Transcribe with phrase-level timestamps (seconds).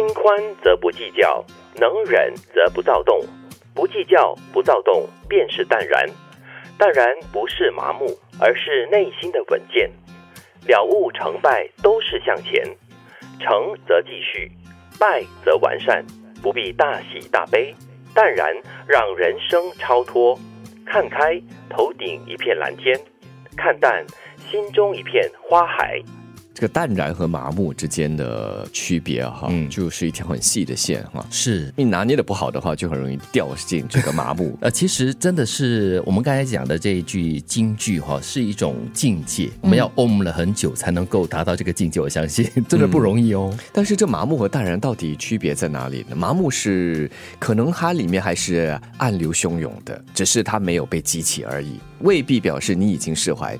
[0.00, 1.44] 心宽则不计较，
[1.76, 3.20] 能忍则不躁动。
[3.74, 6.06] 不计较、不躁动，便是淡然。
[6.78, 8.06] 淡然不是麻木，
[8.40, 9.90] 而是内心的稳健。
[10.66, 12.64] 了悟成败都是向前，
[13.40, 14.50] 成则继续，
[14.98, 16.02] 败则完善，
[16.42, 17.74] 不必大喜大悲。
[18.14, 18.56] 淡然
[18.88, 20.34] 让人生超脱，
[20.86, 21.38] 看开
[21.68, 22.98] 头顶一片蓝天，
[23.54, 24.02] 看淡
[24.50, 26.00] 心中一片花海。
[26.60, 31.26] 这个淡然和麻木之间的区别哈，嗯就是一条很细的线哈。
[31.30, 31.72] 是。
[31.74, 34.54] 你拿捏的不好的话，就很容易掉进这个麻木。
[34.60, 43.56] 呃，其实真的是我们刚才讲的这一句京剧哈，是一种境界，我们要 om 了很久才能够达到这个境界，我相信 真的不容易哦。
[43.72, 46.14] 但是这麻木和淡然到底区别在哪里呢？
[46.14, 53.58] 麻木是可能它里面还是暗流汹涌的，只是它没有被激起而已，未必表示你已经释怀。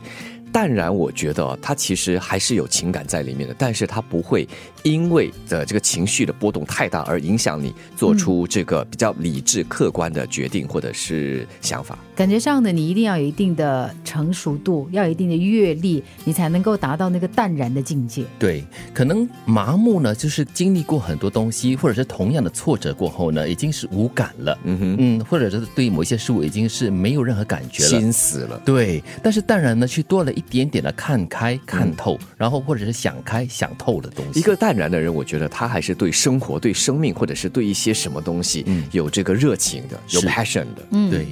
[0.52, 4.48] 淡然，我觉得他其实还是有情感在里面的，但是他不会
[4.82, 11.98] 因为的这个情绪的波动太大而影响你做出这个比较理智、客观的决定或者是想法。
[12.14, 18.24] 感觉上呢，你一定要有一定的成熟度，要有一定的阅历，你才能够达到那个淡然的境界。
[18.38, 24.58] 对，可能麻木呢，就是经历过很多东西，或者是同样的挫折过后呢，已经是无感了。
[24.64, 27.88] 嗯哼，嗯，或者是对某些事物已经是没有任何感觉了。
[27.88, 28.60] 心死了。
[28.64, 34.40] 对，但是淡然呢，去多了一点点的看开、看透，然后或者是想开、想透的东西。
[34.40, 38.84] 一个淡然的人，我觉得他还是对生活、对生命，或者是对一些什么东西，嗯。
[38.92, 40.86] 有这个热情的，有 passion 的。
[40.90, 41.26] 嗯，对，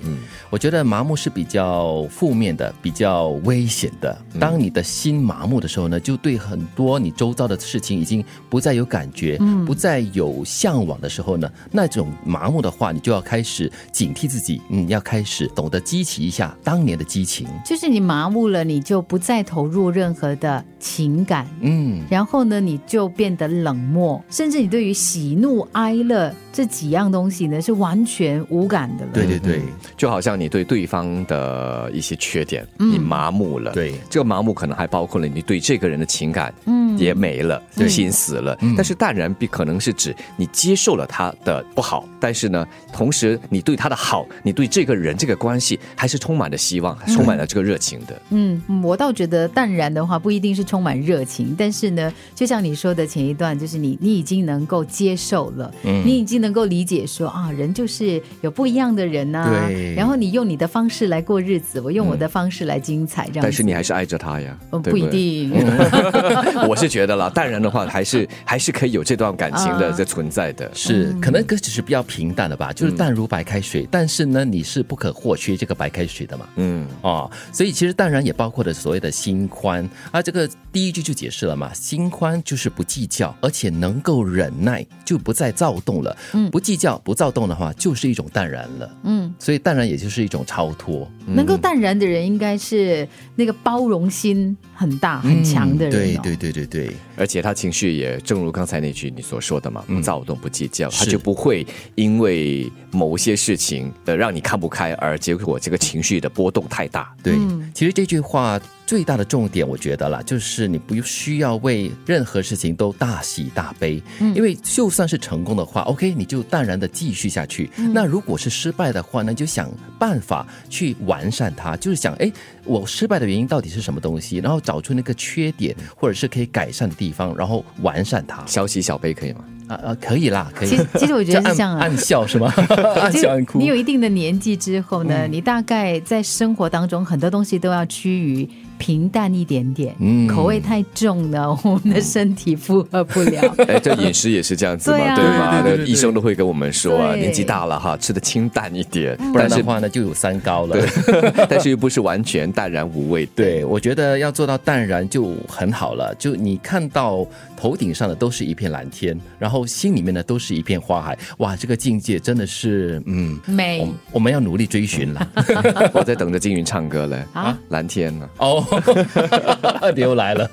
[0.50, 4.17] 我觉得麻木是比较负面的，比较危险的。
[4.39, 9.65] 当你的心麻木的时候呢，就对很多你周遭的事情已经不再有感觉，嗯。
[9.65, 21.47] 不再有向往的时候呢，那种麻木的话，你就要开始警惕自己，嗯，要开始懂得激起一下当年的激情，就是你麻木了，你就不再投入任何的情感。
[21.61, 22.03] 嗯。
[22.11, 29.12] 然后呢，你就变得冷漠，甚至你对于喜怒哀乐这几样东西呢，是完全无感的了。
[29.12, 29.61] 对对对，
[29.97, 33.72] 就好像你对对方的一些缺点，嗯你麻木了。
[33.72, 38.56] 对这个麻木可能还包括了你对这个人的情感，嗯也没了，嗯心死了。
[38.61, 48.22] 嗯但是淡然必可能是指你接受了他的不好，但是呢，同时你对他的好，你对这个人这个关系还是充满了希望，充满了这个热情的。
[48.31, 63.43] 嗯，我倒觉得淡然的话不一定是充满热情，但是呢，就像你说的前一段，就是你你已经能够接受了，嗯你已经能够理解说啊，人就是有不一样的人呐、对然后你用你的方式来过日子，我用我的方式来精彩，这样。
[63.43, 65.53] 但是你还是爱着他呀，嗯不一定。
[66.69, 70.71] 我是觉得啦，淡然的话，还是还是可以有这段感情的啊这存在的。
[70.75, 76.47] 是，可能只是比较平淡的吧，就是淡如白开水，但是呢，你是不可或缺这个白开水的嘛。
[76.56, 79.87] 嗯，哦，所以其实淡然也包括了所谓的心宽。
[80.11, 86.16] 啊，这个第一句就解释了嘛，心宽就是不计较，而且能够忍耐，就不再躁动了。
[86.33, 86.50] 嗯。
[86.50, 88.97] 不计较、不躁动的话，就是一种淡然了。
[89.05, 91.06] 嗯，所以淡然也就是一种超脱。
[91.27, 96.21] 能够淡然的人，应该是那个包容心很大、很强的人、哦。
[96.21, 107.15] 嗯对对对对对，而且他情绪也正如刚才那句你所说的嘛，不躁动、不计较，他就不会因为某些事情的让你看不开，而结果这个情绪的波动太大。
[107.22, 107.71] 对，嗯。
[107.75, 117.71] 其实这句话最大的重点，我觉得啦，就是你不需要为任何事情都大喜大悲，嗯因为就算是成功的话，OK，你就淡然的继续下去。
[117.93, 122.32] 那如果是失败的话呢，你就想办法去完善它，就是想，哎，
[122.65, 128.43] 我失败的原因到底是什么东西，然后找出那个缺点或者是可以改善的地方，然后完善它。
[128.47, 129.44] 小喜小悲可以吗？
[129.69, 130.69] 啊啊，可以啦，可以。
[130.71, 132.50] 其实其实我觉得是这样啊暗暗笑是吗？
[132.97, 133.59] 暗笑暗哭。
[133.59, 138.48] 你有一定的年纪之后呢，你大概在生活当中很多东西都要趋于
[138.78, 143.43] 平淡一点点，嗯口味太重了，我们的身体负荷不了。
[143.69, 145.84] 哎，这饮食也是这样子嘛，对吗？
[145.87, 150.77] 医生都会跟我们说啊，年纪大了哈，吃的清淡一点，不然的话呢，就有三高了。
[151.49, 153.27] 但是又不是完全淡然无味。
[153.34, 156.15] 对，我觉得要做到淡然就很好了。
[156.19, 157.27] 就你看到
[157.57, 165.28] 头顶上的都是一片蓝天，然后心里面呢都是一片花海，哇，这个境界真的是，嗯，美我我们要努力追寻了。
[165.92, 168.28] 我在等着金云唱歌嘞啊，蓝天呢？
[168.39, 168.67] 哦，你
[169.94, 170.48] 你又来了。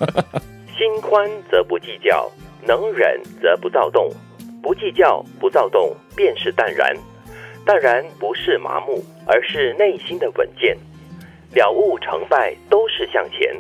[0.78, 2.30] 心宽则不计较，
[2.62, 4.12] 能忍则不躁动。
[4.62, 6.96] 不计较、不躁动，便是淡然。
[7.66, 10.78] 淡然不是麻木，而是内心的稳健。
[11.54, 13.56] 了悟成败都是向前，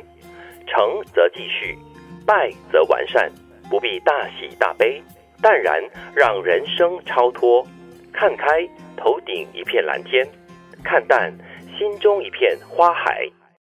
[0.68, 1.78] 成则继续，
[2.26, 3.32] 败则完善，
[3.70, 5.02] 不必大喜大悲。
[5.42, 5.82] 淡然
[6.16, 7.66] 让人生超脱，
[8.12, 8.68] 看开
[8.98, 10.28] 头顶一片蓝天，
[10.84, 11.32] 看淡
[11.78, 13.30] 心中一片花海。